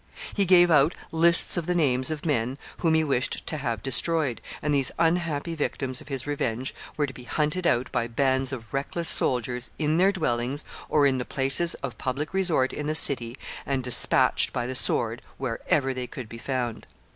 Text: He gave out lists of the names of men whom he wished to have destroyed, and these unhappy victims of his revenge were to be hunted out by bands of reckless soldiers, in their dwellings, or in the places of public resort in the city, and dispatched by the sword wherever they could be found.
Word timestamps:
He 0.33 0.45
gave 0.45 0.71
out 0.71 0.95
lists 1.11 1.57
of 1.57 1.67
the 1.67 1.75
names 1.75 2.09
of 2.09 2.25
men 2.25 2.57
whom 2.79 2.95
he 2.95 3.03
wished 3.03 3.45
to 3.45 3.57
have 3.57 3.83
destroyed, 3.83 4.41
and 4.59 4.73
these 4.73 4.89
unhappy 4.97 5.53
victims 5.53 6.01
of 6.01 6.07
his 6.07 6.25
revenge 6.25 6.73
were 6.97 7.05
to 7.05 7.13
be 7.13 7.25
hunted 7.25 7.67
out 7.67 7.91
by 7.91 8.07
bands 8.07 8.51
of 8.51 8.73
reckless 8.73 9.07
soldiers, 9.07 9.69
in 9.77 9.97
their 9.97 10.11
dwellings, 10.11 10.65
or 10.89 11.05
in 11.05 11.19
the 11.19 11.23
places 11.23 11.75
of 11.83 11.99
public 11.99 12.33
resort 12.33 12.73
in 12.73 12.87
the 12.87 12.95
city, 12.95 13.37
and 13.63 13.83
dispatched 13.83 14.51
by 14.51 14.65
the 14.65 14.73
sword 14.73 15.21
wherever 15.37 15.93
they 15.93 16.07
could 16.07 16.27
be 16.27 16.39
found. 16.39 16.87